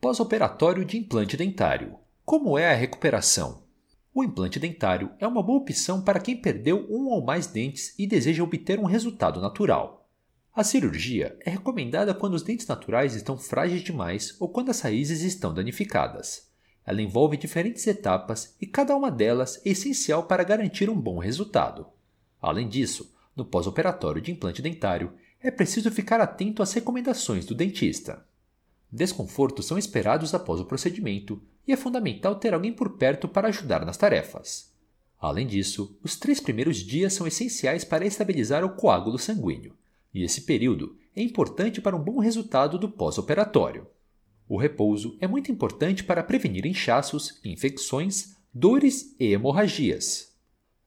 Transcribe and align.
Pós-operatório 0.00 0.84
de 0.84 0.96
implante 0.96 1.36
dentário. 1.36 1.96
Como 2.24 2.56
é 2.56 2.70
a 2.70 2.76
recuperação? 2.76 3.64
O 4.14 4.22
implante 4.22 4.60
dentário 4.60 5.10
é 5.18 5.26
uma 5.26 5.42
boa 5.42 5.58
opção 5.58 6.00
para 6.00 6.20
quem 6.20 6.36
perdeu 6.36 6.86
um 6.88 7.08
ou 7.08 7.24
mais 7.24 7.48
dentes 7.48 7.98
e 7.98 8.06
deseja 8.06 8.44
obter 8.44 8.78
um 8.78 8.84
resultado 8.84 9.40
natural. 9.40 10.08
A 10.54 10.62
cirurgia 10.62 11.36
é 11.40 11.50
recomendada 11.50 12.14
quando 12.14 12.34
os 12.34 12.44
dentes 12.44 12.64
naturais 12.68 13.16
estão 13.16 13.36
frágeis 13.36 13.82
demais 13.82 14.36
ou 14.38 14.48
quando 14.48 14.70
as 14.70 14.80
raízes 14.80 15.22
estão 15.22 15.52
danificadas. 15.52 16.48
Ela 16.86 17.02
envolve 17.02 17.36
diferentes 17.36 17.84
etapas 17.84 18.54
e 18.60 18.68
cada 18.68 18.94
uma 18.94 19.10
delas 19.10 19.60
é 19.66 19.70
essencial 19.70 20.22
para 20.22 20.44
garantir 20.44 20.88
um 20.88 21.00
bom 21.00 21.18
resultado. 21.18 21.88
Além 22.40 22.68
disso, 22.68 23.12
no 23.34 23.44
pós-operatório 23.44 24.22
de 24.22 24.30
implante 24.30 24.62
dentário, 24.62 25.12
é 25.42 25.50
preciso 25.50 25.90
ficar 25.90 26.20
atento 26.20 26.62
às 26.62 26.72
recomendações 26.72 27.44
do 27.44 27.52
dentista. 27.52 28.27
Desconfortos 28.90 29.66
são 29.66 29.76
esperados 29.76 30.34
após 30.34 30.60
o 30.60 30.64
procedimento 30.64 31.42
e 31.66 31.72
é 31.72 31.76
fundamental 31.76 32.36
ter 32.36 32.54
alguém 32.54 32.72
por 32.72 32.96
perto 32.96 33.28
para 33.28 33.48
ajudar 33.48 33.84
nas 33.84 33.96
tarefas. 33.96 34.72
Além 35.20 35.46
disso, 35.46 35.98
os 36.02 36.16
três 36.16 36.40
primeiros 36.40 36.76
dias 36.76 37.12
são 37.12 37.26
essenciais 37.26 37.84
para 37.84 38.06
estabilizar 38.06 38.64
o 38.64 38.70
coágulo 38.70 39.18
sanguíneo, 39.18 39.76
e 40.14 40.22
esse 40.22 40.42
período 40.42 40.96
é 41.14 41.22
importante 41.22 41.80
para 41.80 41.96
um 41.96 42.02
bom 42.02 42.18
resultado 42.18 42.78
do 42.78 42.88
pós-operatório. 42.88 43.86
O 44.48 44.56
repouso 44.56 45.18
é 45.20 45.26
muito 45.26 45.52
importante 45.52 46.02
para 46.02 46.22
prevenir 46.22 46.64
inchaços, 46.64 47.38
infecções, 47.44 48.36
dores 48.54 49.14
e 49.20 49.32
hemorragias. 49.32 50.34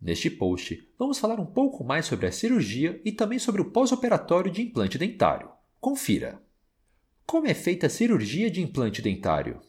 Neste 0.02 0.32
post, 0.32 0.90
vamos 0.98 1.20
falar 1.20 1.40
um 1.40 1.46
pouco 1.46 1.84
mais 1.84 2.08
sobre 2.08 2.26
a 2.26 2.32
cirurgia 2.32 3.00
e 3.06 3.12
também 3.12 3.38
sobre 3.38 3.62
o 3.62 3.70
pós-operatório 3.70 4.50
de 4.50 4.64
implante 4.64 4.98
dentário. 4.98 5.50
Confira! 5.80 6.42
Como 7.32 7.48
é 7.48 7.54
feita 7.54 7.88
a 7.88 7.90
cirurgia 7.90 8.52
de 8.52 8.62
implante 8.62 9.02
dentário? 9.02 9.62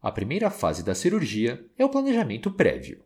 A 0.00 0.12
primeira 0.12 0.48
fase 0.48 0.84
da 0.84 0.94
cirurgia 0.94 1.66
é 1.76 1.84
o 1.84 1.88
planejamento 1.88 2.52
prévio. 2.52 3.02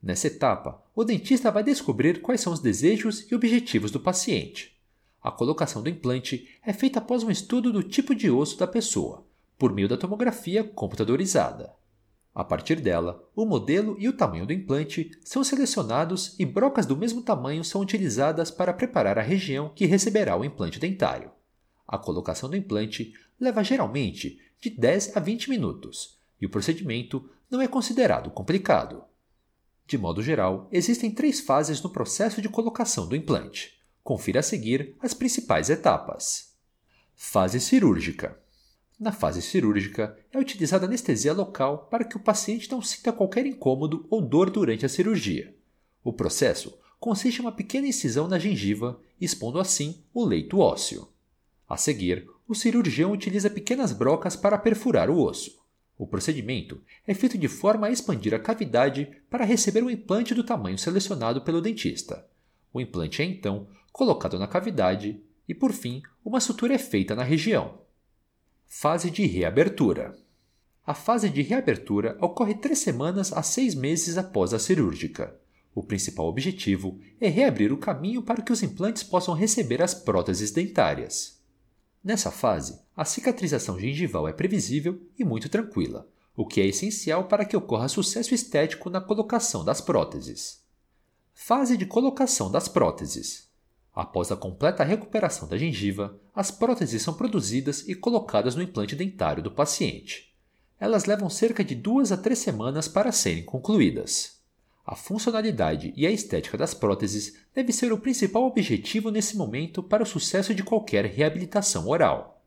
Nessa 0.00 0.28
etapa, 0.28 0.80
o 0.94 1.02
dentista 1.02 1.50
vai 1.50 1.64
descobrir 1.64 2.20
quais 2.20 2.40
são 2.40 2.52
os 2.52 2.60
desejos 2.60 3.28
e 3.28 3.34
objetivos 3.34 3.90
do 3.90 3.98
paciente. 3.98 4.78
A 5.20 5.32
colocação 5.32 5.82
do 5.82 5.88
implante 5.88 6.48
é 6.64 6.72
feita 6.72 7.00
após 7.00 7.24
um 7.24 7.32
estudo 7.32 7.72
do 7.72 7.82
tipo 7.82 8.14
de 8.14 8.30
osso 8.30 8.56
da 8.56 8.66
pessoa, 8.68 9.26
por 9.58 9.72
meio 9.72 9.88
da 9.88 9.96
tomografia 9.96 10.62
computadorizada. 10.62 11.74
A 12.32 12.44
partir 12.44 12.76
dela, 12.76 13.28
o 13.34 13.44
modelo 13.44 13.96
e 13.98 14.08
o 14.08 14.16
tamanho 14.16 14.46
do 14.46 14.52
implante 14.52 15.10
são 15.24 15.42
selecionados 15.42 16.38
e 16.38 16.46
brocas 16.46 16.86
do 16.86 16.96
mesmo 16.96 17.22
tamanho 17.22 17.64
são 17.64 17.80
utilizadas 17.80 18.52
para 18.52 18.72
preparar 18.72 19.18
a 19.18 19.22
região 19.22 19.72
que 19.74 19.84
receberá 19.84 20.36
o 20.36 20.44
implante 20.44 20.78
dentário. 20.78 21.32
A 21.88 21.98
colocação 21.98 22.48
do 22.50 22.56
implante 22.56 23.14
leva 23.40 23.62
geralmente 23.62 24.40
de 24.60 24.70
10 24.70 25.16
a 25.16 25.20
20 25.20 25.50
minutos 25.50 26.18
e 26.40 26.46
o 26.46 26.50
procedimento 26.50 27.28
não 27.50 27.60
é 27.60 27.68
considerado 27.68 28.30
complicado. 28.30 29.04
De 29.86 29.96
modo 29.96 30.22
geral, 30.22 30.68
existem 30.70 31.10
três 31.10 31.40
fases 31.40 31.80
no 31.80 31.90
processo 31.90 32.42
de 32.42 32.48
colocação 32.48 33.08
do 33.08 33.16
implante. 33.16 33.78
Confira 34.04 34.40
a 34.40 34.42
seguir 34.42 34.94
as 35.00 35.14
principais 35.14 35.70
etapas. 35.70 36.52
Fase 37.14 37.58
cirúrgica. 37.58 38.38
Na 39.00 39.12
fase 39.12 39.40
cirúrgica, 39.40 40.18
é 40.32 40.38
utilizada 40.38 40.86
anestesia 40.86 41.32
local 41.32 41.86
para 41.90 42.04
que 42.04 42.16
o 42.16 42.20
paciente 42.20 42.70
não 42.70 42.82
sinta 42.82 43.12
qualquer 43.12 43.46
incômodo 43.46 44.06
ou 44.10 44.20
dor 44.20 44.50
durante 44.50 44.84
a 44.84 44.88
cirurgia. 44.88 45.54
O 46.02 46.12
processo 46.12 46.76
consiste 46.98 47.38
em 47.38 47.42
uma 47.42 47.52
pequena 47.52 47.86
incisão 47.86 48.28
na 48.28 48.38
gengiva, 48.38 49.00
expondo 49.20 49.58
assim 49.58 50.02
o 50.12 50.24
leito 50.24 50.58
ósseo. 50.58 51.08
A 51.68 51.76
seguir, 51.76 52.28
o 52.48 52.54
cirurgião 52.54 53.12
utiliza 53.12 53.50
pequenas 53.50 53.92
brocas 53.92 54.34
para 54.34 54.56
perfurar 54.56 55.10
o 55.10 55.20
osso. 55.20 55.62
O 55.98 56.06
procedimento 56.06 56.80
é 57.06 57.12
feito 57.12 57.36
de 57.36 57.46
forma 57.46 57.86
a 57.86 57.90
expandir 57.90 58.32
a 58.32 58.38
cavidade 58.38 59.10
para 59.28 59.44
receber 59.44 59.82
um 59.82 59.90
implante 59.90 60.34
do 60.34 60.42
tamanho 60.42 60.78
selecionado 60.78 61.42
pelo 61.42 61.60
dentista. 61.60 62.26
O 62.72 62.80
implante 62.80 63.20
é 63.20 63.24
então 63.26 63.68
colocado 63.92 64.38
na 64.38 64.46
cavidade 64.46 65.20
e, 65.46 65.54
por 65.54 65.72
fim, 65.72 66.00
uma 66.24 66.40
sutura 66.40 66.74
é 66.74 66.78
feita 66.78 67.14
na 67.14 67.22
região. 67.22 67.80
Fase 68.66 69.10
de 69.10 69.26
reabertura. 69.26 70.16
A 70.86 70.94
fase 70.94 71.28
de 71.28 71.42
reabertura 71.42 72.16
ocorre 72.20 72.54
três 72.54 72.78
semanas 72.78 73.30
a 73.32 73.42
seis 73.42 73.74
meses 73.74 74.16
após 74.16 74.54
a 74.54 74.58
cirúrgica. 74.58 75.38
O 75.74 75.82
principal 75.82 76.26
objetivo 76.26 76.98
é 77.20 77.28
reabrir 77.28 77.72
o 77.72 77.78
caminho 77.78 78.22
para 78.22 78.40
que 78.40 78.52
os 78.52 78.62
implantes 78.62 79.02
possam 79.02 79.34
receber 79.34 79.82
as 79.82 79.92
próteses 79.92 80.50
dentárias. 80.50 81.37
Nessa 82.02 82.30
fase, 82.30 82.80
a 82.96 83.04
cicatrização 83.04 83.78
gengival 83.78 84.28
é 84.28 84.32
previsível 84.32 85.00
e 85.18 85.24
muito 85.24 85.48
tranquila, 85.48 86.08
o 86.36 86.46
que 86.46 86.60
é 86.60 86.66
essencial 86.66 87.24
para 87.24 87.44
que 87.44 87.56
ocorra 87.56 87.88
sucesso 87.88 88.34
estético 88.34 88.88
na 88.88 89.00
colocação 89.00 89.64
das 89.64 89.80
próteses. 89.80 90.62
Fase 91.34 91.76
de 91.76 91.86
colocação 91.86 92.50
das 92.50 92.68
próteses. 92.68 93.48
Após 93.94 94.30
a 94.30 94.36
completa 94.36 94.84
recuperação 94.84 95.48
da 95.48 95.58
gengiva, 95.58 96.16
as 96.32 96.52
próteses 96.52 97.02
são 97.02 97.14
produzidas 97.14 97.88
e 97.88 97.94
colocadas 97.94 98.54
no 98.54 98.62
implante 98.62 98.94
dentário 98.94 99.42
do 99.42 99.50
paciente. 99.50 100.32
Elas 100.78 101.04
levam 101.04 101.28
cerca 101.28 101.64
de 101.64 101.74
duas 101.74 102.12
a 102.12 102.16
três 102.16 102.38
semanas 102.38 102.86
para 102.86 103.10
serem 103.10 103.44
concluídas. 103.44 104.37
A 104.90 104.94
funcionalidade 104.94 105.92
e 105.94 106.06
a 106.06 106.10
estética 106.10 106.56
das 106.56 106.72
próteses 106.72 107.36
deve 107.54 107.74
ser 107.74 107.92
o 107.92 107.98
principal 107.98 108.44
objetivo 108.44 109.10
nesse 109.10 109.36
momento 109.36 109.82
para 109.82 110.02
o 110.02 110.06
sucesso 110.06 110.54
de 110.54 110.62
qualquer 110.62 111.04
reabilitação 111.04 111.86
oral. 111.88 112.42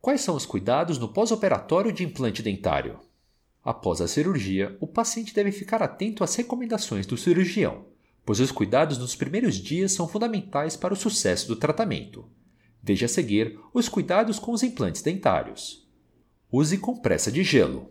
Quais 0.00 0.20
são 0.20 0.36
os 0.36 0.46
cuidados 0.46 0.98
no 0.98 1.08
pós-operatório 1.08 1.90
de 1.90 2.04
implante 2.04 2.44
dentário? 2.44 3.00
Após 3.60 4.00
a 4.00 4.06
cirurgia, 4.06 4.76
o 4.78 4.86
paciente 4.86 5.34
deve 5.34 5.50
ficar 5.50 5.82
atento 5.82 6.22
às 6.22 6.32
recomendações 6.36 7.06
do 7.06 7.16
cirurgião, 7.16 7.86
pois 8.24 8.38
os 8.38 8.52
cuidados 8.52 8.96
nos 8.96 9.16
primeiros 9.16 9.56
dias 9.56 9.90
são 9.90 10.06
fundamentais 10.06 10.76
para 10.76 10.94
o 10.94 10.96
sucesso 10.96 11.48
do 11.48 11.56
tratamento. 11.56 12.24
Veja 12.80 13.06
a 13.06 13.08
seguir 13.08 13.58
os 13.74 13.88
cuidados 13.88 14.38
com 14.38 14.52
os 14.52 14.62
implantes 14.62 15.02
dentários. 15.02 15.84
Use 16.52 16.78
compressa 16.78 17.32
de 17.32 17.42
gelo. 17.42 17.90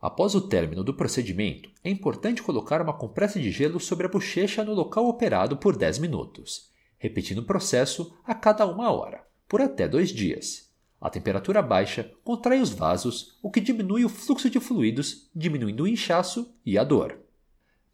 Após 0.00 0.34
o 0.34 0.40
término 0.40 0.82
do 0.82 0.94
procedimento, 0.94 1.70
é 1.84 1.90
importante 1.90 2.42
colocar 2.42 2.80
uma 2.80 2.92
compressa 2.92 3.38
de 3.38 3.50
gelo 3.50 3.78
sobre 3.78 4.06
a 4.06 4.08
bochecha 4.08 4.64
no 4.64 4.72
local 4.72 5.06
operado 5.06 5.56
por 5.56 5.76
10 5.76 5.98
minutos, 5.98 6.70
repetindo 6.98 7.38
o 7.38 7.44
processo 7.44 8.16
a 8.24 8.34
cada 8.34 8.66
uma 8.66 8.90
hora, 8.90 9.24
por 9.46 9.60
até 9.60 9.86
dois 9.86 10.10
dias. 10.10 10.70
A 11.00 11.10
temperatura 11.10 11.60
baixa 11.60 12.10
contrai 12.24 12.60
os 12.60 12.70
vasos, 12.70 13.38
o 13.42 13.50
que 13.50 13.60
diminui 13.60 14.04
o 14.04 14.08
fluxo 14.08 14.48
de 14.48 14.60
fluidos, 14.60 15.28
diminuindo 15.34 15.84
o 15.84 15.88
inchaço 15.88 16.54
e 16.64 16.78
a 16.78 16.84
dor 16.84 17.18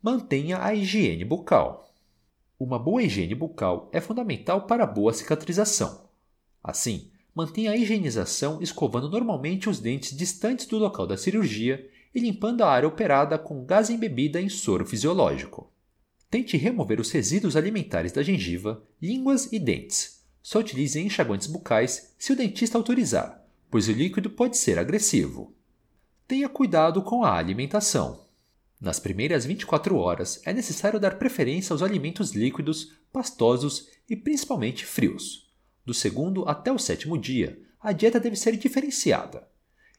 mantenha 0.06 0.62
a 0.62 0.72
higiene 0.72 1.24
bucal. 1.24 1.92
Uma 2.60 2.78
boa 2.78 3.02
higiene 3.02 3.34
bucal 3.34 3.90
é 3.92 4.00
fundamental 4.00 4.62
para 4.62 4.84
a 4.84 4.86
boa 4.86 5.12
cicatrização. 5.12 6.08
Assim, 6.62 7.10
mantenha 7.34 7.72
a 7.72 7.76
higienização 7.76 8.62
escovando 8.62 9.10
normalmente 9.10 9.68
os 9.68 9.80
dentes 9.80 10.16
distantes 10.16 10.66
do 10.66 10.78
local 10.78 11.08
da 11.08 11.16
cirurgia 11.16 11.90
e 12.16 12.18
limpando 12.18 12.62
a 12.62 12.70
área 12.70 12.88
operada 12.88 13.38
com 13.38 13.66
gás 13.66 13.90
embebida 13.90 14.40
em 14.40 14.48
soro 14.48 14.86
fisiológico. 14.86 15.70
Tente 16.30 16.56
remover 16.56 16.98
os 16.98 17.10
resíduos 17.10 17.56
alimentares 17.56 18.10
da 18.10 18.22
gengiva, 18.22 18.82
línguas 19.02 19.52
e 19.52 19.58
dentes. 19.58 20.24
Só 20.42 20.60
utilize 20.60 20.98
enxaguantes 20.98 21.46
bucais 21.46 22.14
se 22.18 22.32
o 22.32 22.36
dentista 22.36 22.78
autorizar, 22.78 23.46
pois 23.70 23.86
o 23.86 23.92
líquido 23.92 24.30
pode 24.30 24.56
ser 24.56 24.78
agressivo. 24.78 25.54
Tenha 26.26 26.48
cuidado 26.48 27.02
com 27.02 27.22
a 27.22 27.36
alimentação. 27.36 28.24
Nas 28.80 28.98
primeiras 28.98 29.44
24 29.44 29.94
horas, 29.98 30.40
é 30.46 30.54
necessário 30.54 30.98
dar 30.98 31.18
preferência 31.18 31.74
aos 31.74 31.82
alimentos 31.82 32.32
líquidos, 32.32 32.94
pastosos 33.12 33.90
e 34.08 34.16
principalmente 34.16 34.86
frios. 34.86 35.52
Do 35.84 35.92
segundo 35.92 36.48
até 36.48 36.72
o 36.72 36.78
sétimo 36.78 37.18
dia, 37.18 37.60
a 37.78 37.92
dieta 37.92 38.18
deve 38.18 38.36
ser 38.36 38.56
diferenciada. 38.56 39.46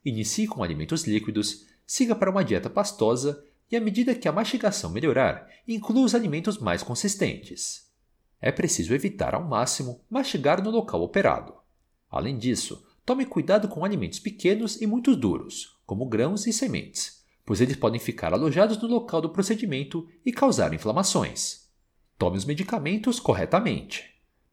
Inicie 0.04 0.48
com 0.48 0.64
alimentos 0.64 1.04
líquidos, 1.04 1.68
siga 1.88 2.14
para 2.14 2.30
uma 2.30 2.44
dieta 2.44 2.70
pastosa 2.70 3.44
e, 3.72 3.76
à 3.76 3.82
medida 3.82 4.14
que 4.14 4.28
a 4.28 4.32
mastigação 4.32 4.92
melhorar, 4.92 5.50
inclua 5.68 6.06
os 6.06 6.14
alimentos 6.14 6.60
mais 6.60 6.84
consistentes. 6.84 7.88
É 8.40 8.52
preciso 8.52 8.94
evitar 8.94 9.34
ao 9.34 9.44
máximo 9.44 10.02
mastigar 10.08 10.62
no 10.62 10.70
local 10.70 11.02
operado. 11.02 11.56
Além 12.12 12.38
disso, 12.38 12.86
tome 13.04 13.26
cuidado 13.26 13.68
com 13.68 13.84
alimentos 13.84 14.20
pequenos 14.20 14.80
e 14.80 14.86
muito 14.86 15.16
duros, 15.16 15.80
como 15.86 16.06
grãos 16.06 16.46
e 16.46 16.54
sementes 16.54 17.18
pois 17.48 17.62
eles 17.62 17.78
podem 17.78 17.98
ficar 17.98 18.34
alojados 18.34 18.78
no 18.78 18.90
local 18.90 19.22
do 19.22 19.30
procedimento 19.30 20.06
e 20.26 20.34
causar 20.34 20.74
inflamações. 20.74 21.70
Tome 22.18 22.36
os 22.36 22.44
medicamentos 22.44 23.22
corretamente. 23.22 24.04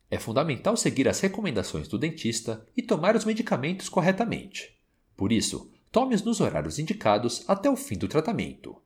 É 0.08 0.16
fundamental 0.16 0.76
seguir 0.76 1.08
as 1.08 1.18
recomendações 1.18 1.88
do 1.88 1.98
dentista 1.98 2.64
e 2.76 2.80
tomar 2.80 3.16
os 3.16 3.24
medicamentos 3.24 3.88
corretamente. 3.88 4.78
Por 5.16 5.32
isso, 5.32 5.72
tome-os 5.94 6.22
nos 6.22 6.42
horários 6.42 6.78
indicados 6.78 7.42
até 7.48 7.70
o 7.70 7.76
fim 7.76 7.96
do 7.96 8.06
tratamento. 8.06 8.76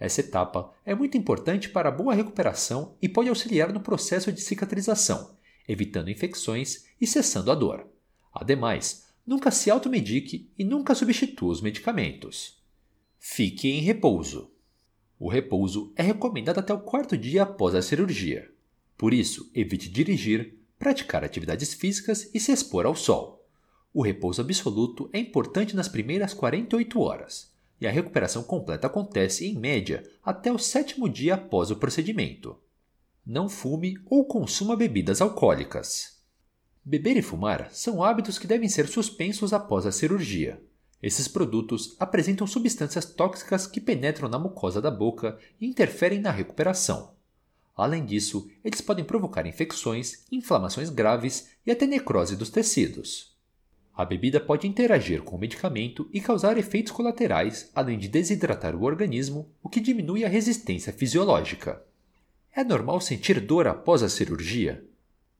Essa 0.00 0.20
etapa 0.20 0.74
é 0.84 0.96
muito 0.96 1.16
importante 1.16 1.68
para 1.68 1.90
a 1.90 1.92
boa 1.92 2.12
recuperação 2.12 2.96
e 3.00 3.08
pode 3.08 3.28
auxiliar 3.28 3.72
no 3.72 3.78
processo 3.78 4.32
de 4.32 4.40
cicatrização, 4.40 5.36
evitando 5.68 6.10
infecções 6.10 6.86
e 7.00 7.06
cessando 7.06 7.52
a 7.52 7.54
dor. 7.54 7.86
Ademais, 8.32 9.04
Nunca 9.26 9.50
se 9.50 9.70
automedique 9.70 10.50
e 10.58 10.64
nunca 10.64 10.94
substitua 10.94 11.50
os 11.50 11.62
medicamentos. 11.62 12.62
Fique 13.18 13.70
em 13.70 13.80
repouso. 13.80 14.50
O 15.18 15.30
repouso 15.30 15.94
é 15.96 16.02
recomendado 16.02 16.58
até 16.58 16.74
o 16.74 16.80
quarto 16.80 17.16
dia 17.16 17.44
após 17.44 17.74
a 17.74 17.80
cirurgia. 17.80 18.50
Por 18.98 19.14
isso, 19.14 19.50
evite 19.54 19.88
dirigir, 19.88 20.58
praticar 20.78 21.24
atividades 21.24 21.72
físicas 21.72 22.30
e 22.34 22.40
se 22.40 22.52
expor 22.52 22.84
ao 22.84 22.94
sol. 22.94 23.43
O 23.94 24.02
repouso 24.02 24.40
absoluto 24.40 25.08
é 25.12 25.20
importante 25.20 25.76
nas 25.76 25.86
primeiras 25.86 26.34
48 26.34 27.00
horas, 27.00 27.54
e 27.80 27.86
a 27.86 27.92
recuperação 27.92 28.42
completa 28.42 28.88
acontece, 28.88 29.46
em 29.46 29.56
média, 29.56 30.02
até 30.20 30.50
o 30.50 30.58
sétimo 30.58 31.08
dia 31.08 31.34
após 31.34 31.70
o 31.70 31.76
procedimento. 31.76 32.58
Não 33.24 33.48
fume 33.48 33.96
ou 34.06 34.24
consuma 34.24 34.74
bebidas 34.74 35.20
alcoólicas. 35.20 36.20
Beber 36.84 37.16
e 37.16 37.22
fumar 37.22 37.70
são 37.70 38.02
hábitos 38.02 38.36
que 38.36 38.48
devem 38.48 38.68
ser 38.68 38.88
suspensos 38.88 39.52
após 39.52 39.86
a 39.86 39.92
cirurgia. 39.92 40.60
Esses 41.00 41.28
produtos 41.28 41.94
apresentam 42.00 42.48
substâncias 42.48 43.04
tóxicas 43.04 43.64
que 43.64 43.80
penetram 43.80 44.28
na 44.28 44.40
mucosa 44.40 44.82
da 44.82 44.90
boca 44.90 45.38
e 45.60 45.66
interferem 45.66 46.20
na 46.20 46.32
recuperação. 46.32 47.14
Além 47.76 48.04
disso, 48.04 48.50
eles 48.64 48.80
podem 48.80 49.04
provocar 49.04 49.46
infecções, 49.46 50.24
inflamações 50.32 50.90
graves 50.90 51.50
e 51.64 51.70
até 51.70 51.86
necrose 51.86 52.34
dos 52.34 52.50
tecidos. 52.50 53.33
A 53.96 54.04
bebida 54.04 54.40
pode 54.40 54.66
interagir 54.66 55.22
com 55.22 55.36
o 55.36 55.38
medicamento 55.38 56.08
e 56.12 56.20
causar 56.20 56.58
efeitos 56.58 56.90
colaterais, 56.90 57.70
além 57.72 57.96
de 57.96 58.08
desidratar 58.08 58.74
o 58.74 58.82
organismo, 58.82 59.48
o 59.62 59.68
que 59.68 59.80
diminui 59.80 60.24
a 60.24 60.28
resistência 60.28 60.92
fisiológica. 60.92 61.80
É 62.52 62.64
normal 62.64 63.00
sentir 63.00 63.38
dor 63.40 63.68
após 63.68 64.02
a 64.02 64.08
cirurgia? 64.08 64.84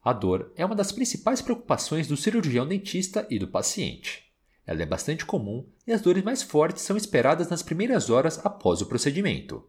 A 0.04 0.12
dor 0.12 0.52
é 0.54 0.64
uma 0.64 0.76
das 0.76 0.92
principais 0.92 1.42
preocupações 1.42 2.06
do 2.06 2.16
cirurgião 2.16 2.66
dentista 2.66 3.26
e 3.28 3.40
do 3.40 3.48
paciente. 3.48 4.22
Ela 4.66 4.82
é 4.82 4.86
bastante 4.86 5.26
comum 5.26 5.66
e 5.86 5.92
as 5.92 6.00
dores 6.00 6.22
mais 6.22 6.42
fortes 6.42 6.82
são 6.82 6.96
esperadas 6.96 7.48
nas 7.48 7.62
primeiras 7.62 8.08
horas 8.08 8.44
após 8.44 8.80
o 8.80 8.86
procedimento. 8.86 9.68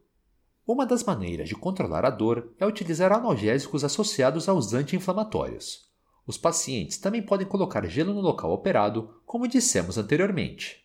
Uma 0.66 0.86
das 0.86 1.04
maneiras 1.04 1.50
de 1.50 1.56
controlar 1.56 2.06
a 2.06 2.10
dor 2.10 2.54
é 2.60 2.66
utilizar 2.66 3.12
analgésicos 3.12 3.84
associados 3.84 4.48
aos 4.48 4.74
anti-inflamatórios. 4.74 5.95
Os 6.28 6.38
pacientes 6.38 6.98
também 6.98 7.22
podem 7.22 7.46
colocar 7.48 7.86
gelo 7.88 8.14
no 8.14 8.22
local 8.22 8.52
operado, 8.52 9.22
como 9.26 9.48
dissemos 9.48 9.98
anteriormente. 9.98 10.84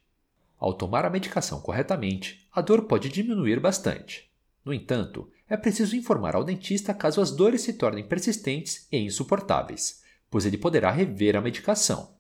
Ao 0.59 0.75
tomar 0.75 1.05
a 1.07 1.11
medicação 1.11 1.61
corretamente, 1.61 2.47
a 2.53 2.61
dor 2.61 2.83
pode 2.83 3.09
diminuir 3.09 3.59
bastante. 3.59 4.31
No 4.63 4.75
entanto, 4.75 5.31
é 5.49 5.57
preciso 5.57 5.97
informar 5.97 6.37
ao 6.37 6.45
dentista 6.45 6.93
caso 6.93 7.21
as 7.21 7.31
dores 7.31 7.63
se 7.63 7.73
tornem 7.73 8.05
persistentes 8.05 8.87
e 8.93 8.99
insuportáveis, 8.99 10.03
pois 10.31 10.45
ele 10.45 10.59
poderá 10.59 10.91
rever 10.91 11.35
a 11.35 11.41
medicação. 11.41 12.15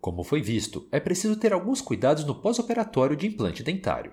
Como 0.00 0.22
foi 0.22 0.42
visto, 0.42 0.86
é 0.92 1.00
preciso 1.00 1.36
ter 1.36 1.52
alguns 1.52 1.80
cuidados 1.80 2.24
no 2.24 2.34
pós-operatório 2.34 3.16
de 3.16 3.26
implante 3.26 3.62
dentário. 3.62 4.12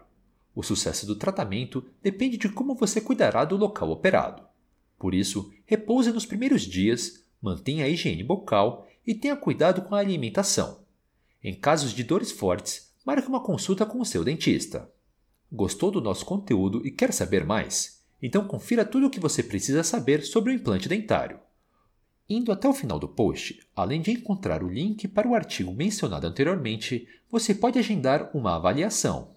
O 0.56 0.64
sucesso 0.64 1.06
do 1.06 1.16
tratamento 1.16 1.86
depende 2.02 2.38
de 2.38 2.48
como 2.50 2.76
você 2.76 3.02
cuidará 3.02 3.44
do 3.44 3.58
local 3.58 3.90
operado. 3.90 4.44
Por 4.98 5.14
isso, 5.14 5.52
repouse 5.66 6.12
nos 6.12 6.26
primeiros 6.26 6.62
dias, 6.62 7.24
mantenha 7.42 7.86
a 7.86 7.88
higiene 7.88 8.24
bucal 8.24 8.88
e 9.06 9.14
tenha 9.14 9.36
cuidado 9.36 9.82
com 9.82 9.96
a 9.96 10.00
alimentação. 10.00 10.80
Em 11.44 11.54
casos 11.54 11.94
de 11.94 12.04
dores 12.04 12.32
fortes, 12.32 12.94
marque 13.06 13.28
uma 13.28 13.42
consulta 13.42 13.86
com 13.86 14.00
o 14.00 14.06
seu 14.06 14.24
dentista. 14.24 14.92
Gostou 15.52 15.90
do 15.90 16.02
nosso 16.02 16.26
conteúdo 16.26 16.86
e 16.86 16.92
quer 16.92 17.14
saber 17.14 17.46
mais? 17.46 18.04
Então 18.22 18.46
confira 18.46 18.86
tudo 18.86 19.08
o 19.08 19.10
que 19.10 19.20
você 19.20 19.42
precisa 19.42 19.84
saber 19.84 20.22
sobre 20.24 20.52
o 20.52 20.56
implante 20.56 20.90
dentário. 20.90 21.40
Indo 22.30 22.52
até 22.52 22.70
o 22.70 22.74
final 22.74 23.00
do 23.00 23.08
post, 23.08 23.60
além 23.76 24.02
de 24.02 24.12
encontrar 24.12 24.62
o 24.62 24.70
link 24.70 25.08
para 25.08 25.28
o 25.28 25.34
artigo 25.34 25.74
mencionado 25.74 26.28
anteriormente, 26.28 27.08
você 27.32 27.56
pode 27.56 27.80
agendar 27.80 28.30
uma 28.36 28.56
avaliação. 28.56 29.32